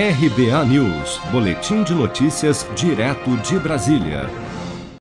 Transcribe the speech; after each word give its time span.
RBA 0.00 0.64
News, 0.66 1.18
Boletim 1.32 1.82
de 1.82 1.92
Notícias, 1.92 2.64
direto 2.76 3.36
de 3.38 3.58
Brasília. 3.58 4.30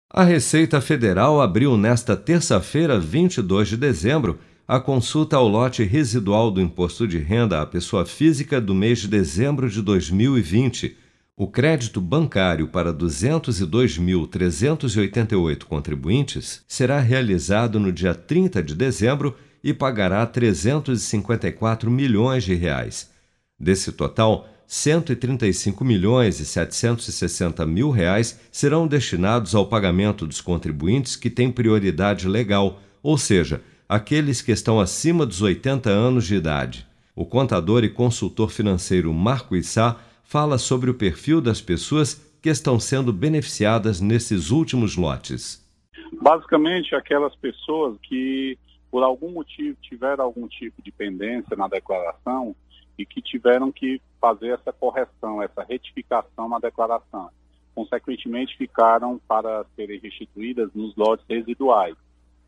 A 0.10 0.24
Receita 0.24 0.82
Federal 0.82 1.40
abriu 1.40 1.78
nesta 1.78 2.18
terça-feira, 2.18 3.00
22 3.00 3.68
de 3.68 3.78
dezembro, 3.78 4.40
a 4.68 4.80
consulta 4.80 5.38
ao 5.38 5.48
lote 5.48 5.84
residual 5.84 6.50
do 6.50 6.60
imposto 6.60 7.08
de 7.08 7.20
renda 7.20 7.62
à 7.62 7.66
pessoa 7.68 8.08
física 8.08 8.60
do 8.60 8.74
mês 8.74 8.98
de 8.98 9.08
dezembro 9.08 9.70
de 9.70 9.84
2020. 9.84 10.98
O 11.36 11.48
crédito 11.48 12.02
bancário 12.02 12.68
para 12.68 12.92
202.388 12.92 15.64
contribuintes 15.64 16.64
será 16.68 17.00
realizado 17.00 17.80
no 17.80 17.92
dia 17.92 18.16
30 18.16 18.64
de 18.64 18.74
dezembro 18.74 19.38
e 19.64 19.76
pagará 19.76 20.26
354 20.26 21.92
milhões 21.92 22.44
de 22.44 22.56
reais. 22.56 23.16
Desse 23.60 23.92
total, 23.92 24.48
135 24.68 25.86
milhões 25.86 26.42
e 26.42 26.46
760 26.46 27.66
mil 27.66 27.90
reais 27.90 28.38
serão 28.52 28.86
destinados 28.86 29.56
ao 29.56 29.66
pagamento 29.66 30.28
dos 30.28 30.42
contribuintes 30.42 31.16
que 31.16 31.30
têm 31.30 31.50
prioridade 31.50 32.28
legal, 32.28 32.82
ou 33.02 33.18
seja, 33.18 33.62
aqueles 33.88 34.42
que 34.42 34.52
estão 34.52 34.78
acima 34.78 35.26
dos 35.26 35.42
80 35.42 35.90
anos 35.90 36.28
de 36.28 36.36
idade. 36.36 36.86
O 37.16 37.26
contador 37.26 37.86
e 37.86 37.90
consultor 37.90 38.52
financeiro 38.52 39.14
Marco 39.14 39.56
Issá 39.56 40.02
fala 40.22 40.58
sobre 40.58 40.90
o 40.90 40.94
perfil 40.94 41.40
das 41.40 41.62
pessoas 41.62 42.22
que 42.42 42.50
estão 42.50 42.78
sendo 42.78 43.14
beneficiadas 43.14 44.02
nesses 44.02 44.52
últimos 44.52 44.98
lotes. 44.98 45.66
Basicamente, 46.22 46.94
aquelas 46.94 47.34
pessoas 47.38 47.98
que, 48.04 48.58
por 48.92 49.02
algum 49.02 49.32
motivo, 49.32 49.78
tiveram 49.82 50.26
algum 50.26 50.46
tipo 50.46 50.82
de 50.82 50.92
pendência 50.92 51.56
na 51.56 51.70
declaração 51.70 52.54
e 52.98 53.06
que 53.06 53.22
tiveram 53.22 53.72
que 53.72 54.02
fazer 54.20 54.50
essa 54.50 54.74
correção, 54.74 55.42
essa 55.42 55.64
retificação 55.64 56.50
na 56.50 56.60
declaração. 56.60 57.30
Consequentemente, 57.76 58.58
ficaram 58.58 59.22
para 59.28 59.66
serem 59.76 60.00
restituídas 60.00 60.70
nos 60.74 60.96
lotes 60.96 61.26
residuais. 61.30 61.96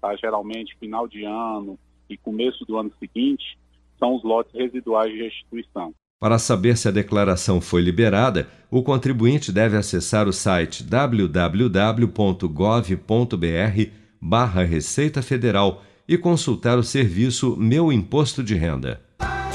Tá? 0.01 0.15
Geralmente, 0.15 0.75
final 0.79 1.07
de 1.07 1.23
ano 1.23 1.77
e 2.09 2.17
começo 2.17 2.65
do 2.65 2.77
ano 2.77 2.91
seguinte 2.99 3.57
são 3.99 4.15
os 4.15 4.23
lotes 4.23 4.53
residuais 4.53 5.11
de 5.11 5.21
restituição. 5.21 5.93
Para 6.19 6.39
saber 6.39 6.75
se 6.75 6.87
a 6.87 6.91
declaração 6.91 7.61
foi 7.61 7.81
liberada, 7.81 8.49
o 8.69 8.83
contribuinte 8.83 9.51
deve 9.51 9.77
acessar 9.77 10.27
o 10.27 10.33
site 10.33 10.83
www.gov.br 10.83 12.09
barra 14.21 14.63
Receita 14.63 15.21
Federal 15.21 15.81
e 16.07 16.17
consultar 16.17 16.77
o 16.77 16.83
serviço 16.83 17.55
Meu 17.55 17.91
Imposto 17.91 18.43
de 18.43 18.55
Renda. 18.55 19.01